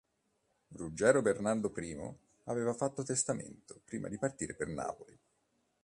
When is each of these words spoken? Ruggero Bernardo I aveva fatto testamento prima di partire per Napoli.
Ruggero 0.77 1.21
Bernardo 1.21 1.71
I 1.77 2.15
aveva 2.45 2.73
fatto 2.73 3.03
testamento 3.03 3.79
prima 3.85 4.07
di 4.07 4.17
partire 4.17 4.55
per 4.55 4.67
Napoli. 4.67 5.15